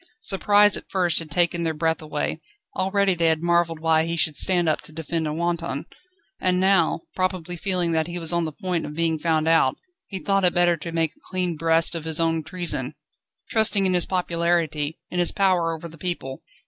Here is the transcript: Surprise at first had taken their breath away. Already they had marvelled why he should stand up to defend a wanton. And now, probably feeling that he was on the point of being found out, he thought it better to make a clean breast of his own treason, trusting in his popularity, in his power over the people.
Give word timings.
Surprise 0.21 0.75
at 0.75 0.89
first 0.89 1.19
had 1.19 1.29
taken 1.29 1.61
their 1.61 1.75
breath 1.75 2.01
away. 2.01 2.41
Already 2.75 3.13
they 3.13 3.27
had 3.27 3.43
marvelled 3.43 3.79
why 3.79 4.03
he 4.05 4.17
should 4.17 4.35
stand 4.35 4.67
up 4.67 4.81
to 4.81 4.91
defend 4.91 5.27
a 5.27 5.31
wanton. 5.31 5.85
And 6.39 6.59
now, 6.59 7.01
probably 7.15 7.55
feeling 7.55 7.91
that 7.91 8.07
he 8.07 8.17
was 8.17 8.33
on 8.33 8.45
the 8.45 8.51
point 8.51 8.83
of 8.87 8.95
being 8.95 9.19
found 9.19 9.47
out, 9.47 9.77
he 10.07 10.17
thought 10.17 10.43
it 10.43 10.55
better 10.55 10.75
to 10.75 10.91
make 10.91 11.11
a 11.11 11.19
clean 11.29 11.55
breast 11.55 11.93
of 11.93 12.05
his 12.05 12.19
own 12.19 12.43
treason, 12.43 12.95
trusting 13.51 13.85
in 13.85 13.93
his 13.93 14.07
popularity, 14.07 14.97
in 15.11 15.19
his 15.19 15.31
power 15.31 15.71
over 15.71 15.87
the 15.87 15.99
people. 15.99 16.41